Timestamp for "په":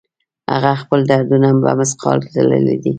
1.63-1.69